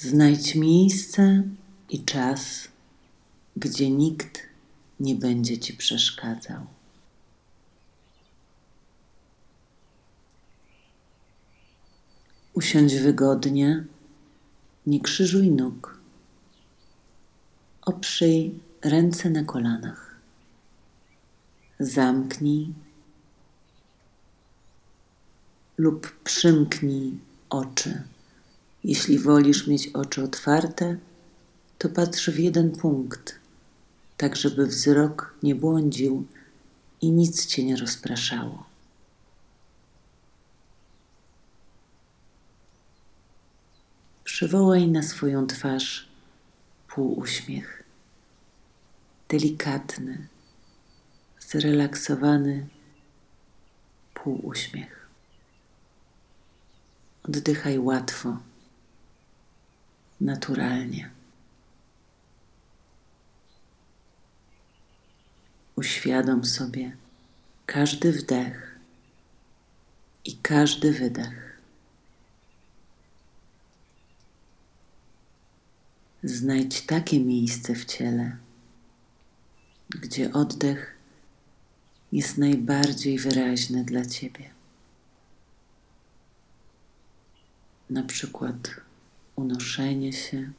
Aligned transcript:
Znajdź 0.00 0.54
miejsce 0.54 1.42
i 1.88 2.04
czas, 2.04 2.68
gdzie 3.56 3.90
nikt 3.90 4.40
nie 5.00 5.14
będzie 5.14 5.58
ci 5.58 5.72
przeszkadzał. 5.74 6.66
Usiądź 12.54 12.94
wygodnie, 12.94 13.84
nie 14.86 15.00
krzyżuj 15.00 15.50
nóg. 15.50 16.00
Oprzyj 17.82 18.60
ręce 18.82 19.30
na 19.30 19.44
kolanach. 19.44 20.16
Zamknij 21.80 22.74
lub 25.78 26.22
przymknij 26.24 27.18
oczy. 27.50 28.02
Jeśli 28.84 29.18
wolisz 29.18 29.66
mieć 29.66 29.88
oczy 29.88 30.22
otwarte, 30.22 30.96
to 31.78 31.88
patrz 31.88 32.30
w 32.30 32.38
jeden 32.38 32.70
punkt, 32.70 33.38
tak 34.16 34.36
żeby 34.36 34.66
wzrok 34.66 35.34
nie 35.42 35.54
błądził 35.54 36.26
i 37.00 37.10
nic 37.10 37.46
cię 37.46 37.64
nie 37.64 37.76
rozpraszało. 37.76 38.66
Przywołaj 44.24 44.88
na 44.88 45.02
swoją 45.02 45.46
twarz 45.46 46.08
półuśmiech, 46.88 47.82
delikatny, 49.28 50.28
zrelaksowany 51.40 52.66
półuśmiech. 54.14 55.08
Oddychaj 57.22 57.78
łatwo, 57.78 58.38
naturalnie. 60.20 61.10
Uświadom 65.76 66.44
sobie 66.44 66.96
każdy 67.66 68.12
wdech 68.12 68.78
i 70.24 70.36
każdy 70.36 70.92
wydech. 70.92 71.58
Znajdź 76.22 76.82
takie 76.82 77.20
miejsce 77.20 77.74
w 77.74 77.84
ciele, 77.84 78.36
gdzie 79.90 80.32
oddech 80.32 80.94
jest 82.12 82.38
najbardziej 82.38 83.18
wyraźny 83.18 83.84
dla 83.84 84.06
Ciebie. 84.06 84.50
Na 87.90 88.02
przykład 88.02 88.87
unoszenie 89.38 90.12
się 90.12 90.52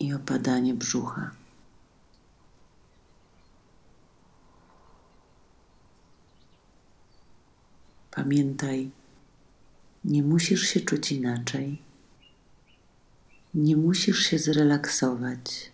i 0.00 0.14
opadanie 0.14 0.74
brzucha. 0.74 1.30
Pamiętaj, 8.10 8.90
nie 10.04 10.22
musisz 10.22 10.62
się 10.62 10.80
czuć 10.80 11.12
inaczej, 11.12 11.82
nie 13.54 13.76
musisz 13.76 14.18
się 14.18 14.38
zrelaksować, 14.38 15.72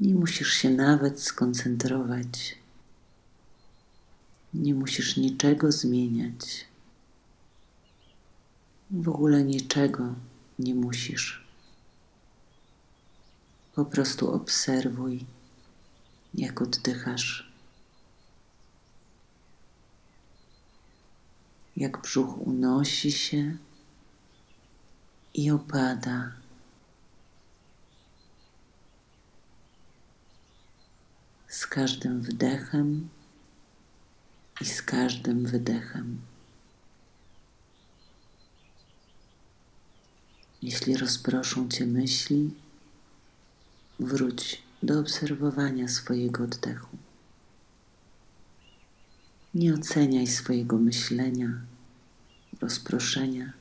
nie 0.00 0.14
musisz 0.14 0.52
się 0.52 0.70
nawet 0.70 1.22
skoncentrować, 1.22 2.58
nie 4.54 4.74
musisz 4.74 5.16
niczego 5.16 5.72
zmieniać. 5.72 6.69
W 8.92 9.08
ogóle 9.08 9.44
niczego 9.44 10.14
nie 10.58 10.74
musisz. 10.74 11.44
Po 13.74 13.84
prostu 13.84 14.34
obserwuj, 14.34 15.26
jak 16.34 16.62
oddychasz. 16.62 17.52
Jak 21.76 22.02
brzuch 22.02 22.38
unosi 22.38 23.12
się 23.12 23.56
i 25.34 25.50
opada. 25.50 26.32
Z 31.48 31.66
każdym 31.66 32.22
wdechem 32.22 33.08
i 34.60 34.64
z 34.64 34.82
każdym 34.82 35.46
wydechem. 35.46 36.29
Jeśli 40.62 40.96
rozproszą 40.96 41.68
cię 41.68 41.86
myśli, 41.86 42.50
wróć 44.00 44.62
do 44.82 45.00
obserwowania 45.00 45.88
swojego 45.88 46.44
oddechu. 46.44 46.96
Nie 49.54 49.74
oceniaj 49.74 50.26
swojego 50.26 50.78
myślenia, 50.78 51.60
rozproszenia, 52.60 53.52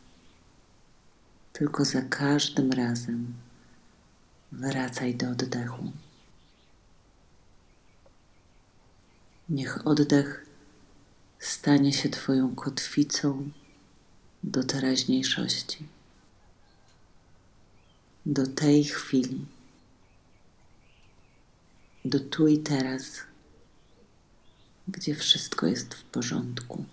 tylko 1.54 1.86
za 1.86 2.02
każdym 2.02 2.72
razem 2.72 3.34
wracaj 4.52 5.16
do 5.16 5.30
oddechu. 5.30 5.92
Niech 9.50 9.88
oddech 9.88 10.46
stanie 11.40 11.94
się 11.94 12.10
Twoją 12.10 12.56
kotwicą 12.56 13.52
do 14.44 14.64
teraźniejszości 14.64 15.99
do 18.26 18.48
tej 18.48 18.84
chwili, 18.84 19.46
do 22.06 22.20
tu 22.20 22.48
i 22.48 22.58
teraz, 22.60 23.22
gdzie 24.88 25.16
wszystko 25.16 25.68
jest 25.68 25.94
w 25.94 26.04
porządku. 26.04 26.86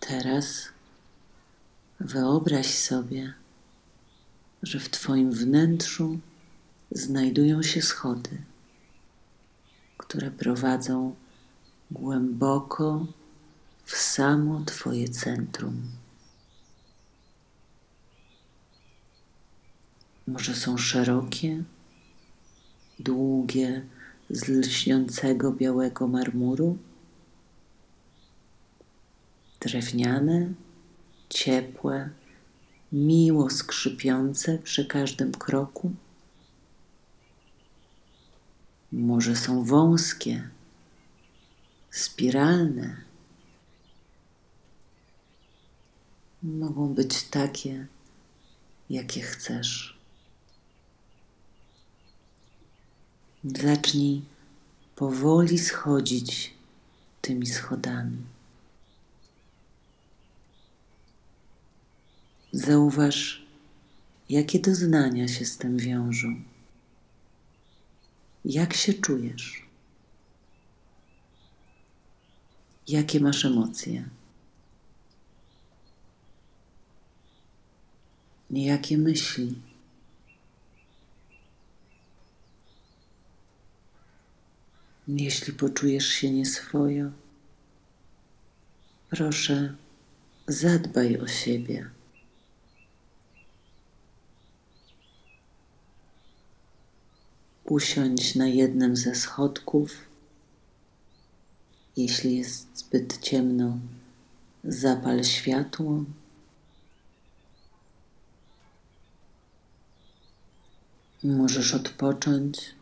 Teraz 0.00 0.68
wyobraź 2.00 2.74
sobie, 2.74 3.34
że 4.62 4.80
w 4.80 4.90
Twoim 4.90 5.32
wnętrzu 5.32 6.18
znajdują 6.90 7.62
się 7.62 7.82
schody, 7.82 8.42
które 9.96 10.30
prowadzą 10.30 11.14
głęboko 11.90 13.06
w 13.84 13.96
samo 13.96 14.64
Twoje 14.64 15.08
centrum. 15.08 16.03
Może 20.26 20.54
są 20.54 20.76
szerokie, 20.78 21.64
długie, 22.98 23.86
z 24.30 24.48
lśniącego 24.48 25.52
białego 25.52 26.08
marmuru, 26.08 26.78
drewniane, 29.60 30.52
ciepłe, 31.28 32.10
miło 32.92 33.50
skrzypiące 33.50 34.58
przy 34.58 34.86
każdym 34.86 35.32
kroku. 35.32 35.92
Może 38.92 39.36
są 39.36 39.64
wąskie, 39.64 40.48
spiralne. 41.90 42.96
Mogą 46.42 46.94
być 46.94 47.22
takie, 47.22 47.86
jakie 48.90 49.20
chcesz. 49.20 49.93
Zacznij 53.44 54.22
powoli 54.96 55.58
schodzić 55.58 56.54
tymi 57.20 57.46
schodami. 57.46 58.16
Zauważ, 62.52 63.46
jakie 64.28 64.58
doznania 64.58 65.28
się 65.28 65.44
z 65.44 65.58
tym 65.58 65.78
wiążą. 65.78 66.42
Jak 68.44 68.74
się 68.74 68.94
czujesz? 68.94 69.66
Jakie 72.88 73.20
masz 73.20 73.44
emocje? 73.44 74.08
Jakie 78.50 78.98
myśli? 78.98 79.73
Jeśli 85.08 85.52
poczujesz 85.52 86.08
się 86.08 86.30
nieswojo, 86.30 87.10
proszę, 89.10 89.74
zadbaj 90.48 91.18
o 91.18 91.28
siebie. 91.28 91.90
Usiądź 97.64 98.34
na 98.34 98.46
jednym 98.46 98.96
ze 98.96 99.14
schodków. 99.14 99.90
Jeśli 101.96 102.36
jest 102.36 102.78
zbyt 102.78 103.18
ciemno, 103.18 103.78
Zapal 104.64 105.24
światło. 105.24 106.04
Możesz 111.24 111.74
odpocząć, 111.74 112.74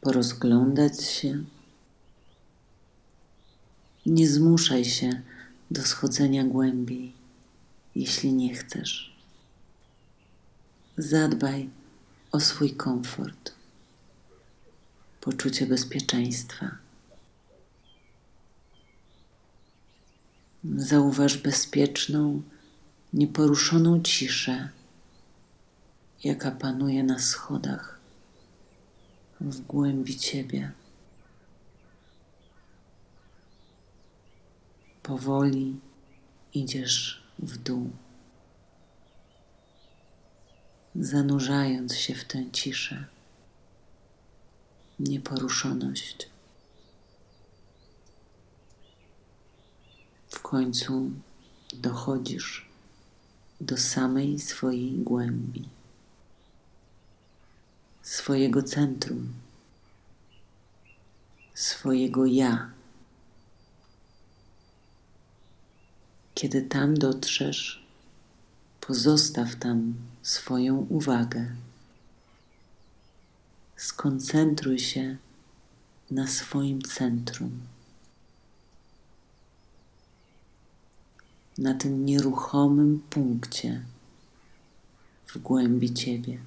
porozglądać 0.00 1.04
się. 1.04 1.44
Nie 4.06 4.28
zmuszaj 4.28 4.84
się 4.84 5.22
do 5.70 5.82
schodzenia 5.82 6.44
głębiej, 6.44 7.12
jeśli 7.94 8.32
nie 8.32 8.54
chcesz. 8.54 9.16
Zadbaj 10.98 11.70
o 12.32 12.40
swój 12.40 12.74
komfort, 12.74 13.52
poczucie 15.20 15.66
bezpieczeństwa. 15.66 16.70
Zauważ 20.76 21.38
bezpieczną, 21.38 22.42
nieporuszoną 23.12 24.02
ciszę, 24.02 24.68
jaka 26.24 26.50
panuje 26.50 27.02
na 27.02 27.18
schodach 27.18 27.95
w 29.40 29.60
głębi 29.60 30.16
ciebie. 30.16 30.72
Powoli 35.02 35.80
idziesz 36.54 37.22
w 37.38 37.56
dół, 37.56 37.90
zanurzając 40.94 41.96
się 41.96 42.14
w 42.14 42.24
tę 42.24 42.50
ciszę, 42.52 43.04
nieporuszoność. 44.98 46.28
W 50.28 50.40
końcu 50.40 51.10
dochodzisz 51.74 52.68
do 53.60 53.76
samej 53.76 54.38
swojej 54.38 54.92
głębi, 54.92 55.68
swojego 58.06 58.62
centrum, 58.62 59.32
swojego 61.54 62.26
ja. 62.26 62.70
Kiedy 66.34 66.62
tam 66.62 66.94
dotrzesz, 66.94 67.86
pozostaw 68.80 69.56
tam 69.56 69.94
swoją 70.22 70.76
uwagę. 70.76 71.56
Skoncentruj 73.76 74.78
się 74.78 75.16
na 76.10 76.26
swoim 76.26 76.82
centrum. 76.82 77.60
na 81.58 81.74
tym 81.74 82.06
nieruchomym 82.06 83.02
punkcie 83.10 83.82
w 85.26 85.38
głębi 85.38 85.94
Ciebie. 85.94 86.38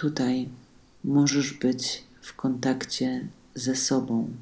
Tutaj 0.00 0.48
możesz 1.04 1.52
być 1.52 2.04
w 2.22 2.34
kontakcie 2.34 3.28
ze 3.54 3.76
sobą. 3.76 4.32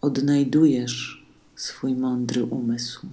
Odnajdujesz 0.00 1.26
swój 1.56 1.94
mądry 1.94 2.44
umysł. 2.44 3.06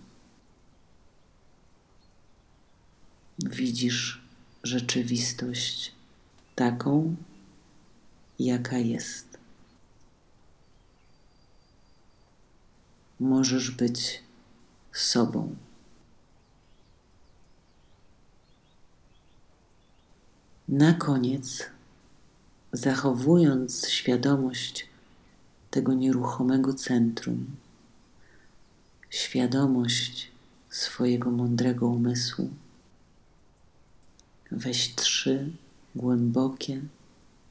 Widzisz 3.39 4.21
rzeczywistość 4.63 5.91
taką, 6.55 7.15
jaka 8.39 8.77
jest. 8.77 9.37
Możesz 13.19 13.71
być 13.71 14.23
sobą. 14.93 15.55
Na 20.67 20.93
koniec, 20.93 21.65
zachowując 22.73 23.89
świadomość 23.89 24.87
tego 25.71 25.93
nieruchomego 25.93 26.73
centrum, 26.73 27.55
świadomość 29.09 30.31
swojego 30.69 31.31
mądrego 31.31 31.87
umysłu, 31.87 32.49
weź 34.51 34.95
trzy 34.95 35.51
głębokie, 35.95 36.81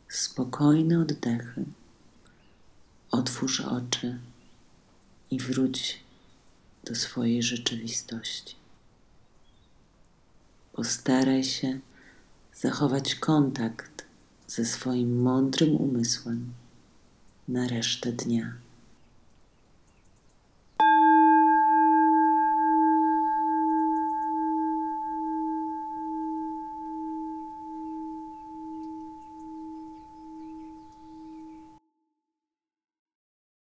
spokojne 0.08 1.00
oddechy. 1.00 1.64
Otwórz 3.10 3.60
oczy 3.60 4.18
i 5.30 5.38
wróć 5.38 6.00
do 6.84 6.94
swojej 6.94 7.42
rzeczywistości. 7.42 8.56
Postaraj 10.72 11.44
się 11.44 11.80
zachować 12.60 13.14
kontakt 13.14 14.04
ze 14.46 14.64
swoim 14.64 15.22
mądrym 15.22 15.76
umysłem 15.76 16.52
na 17.48 17.68
resztę 17.68 18.12
dnia. 18.12 18.52